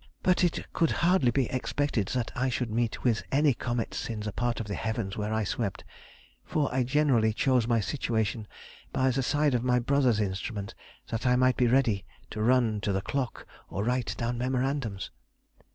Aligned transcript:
but 0.23 0.43
it 0.43 0.65
could 0.73 0.89
hardly 1.05 1.29
be 1.29 1.45
expected 1.51 2.07
that 2.07 2.31
I 2.35 2.49
should 2.49 2.71
meet 2.71 3.03
with 3.03 3.21
any 3.31 3.53
comets 3.53 4.09
in 4.09 4.21
the 4.21 4.31
part 4.31 4.59
of 4.59 4.65
the 4.65 4.73
heavens 4.73 5.15
where 5.15 5.31
I 5.31 5.43
swept, 5.43 5.83
for 6.43 6.73
I 6.73 6.81
generally 6.81 7.33
chose 7.33 7.67
my 7.67 7.81
situation 7.81 8.47
by 8.91 9.11
the 9.11 9.21
side 9.21 9.53
of 9.53 9.63
my 9.63 9.77
brother's 9.77 10.19
instrument, 10.19 10.73
that 11.11 11.27
I 11.27 11.35
might 11.35 11.55
be 11.55 11.67
ready 11.67 12.03
to 12.31 12.41
run 12.41 12.81
to 12.81 12.91
the 12.91 13.01
clock 13.03 13.45
or 13.69 13.83
write 13.83 14.15
down 14.17 14.39
memorandums. 14.39 15.11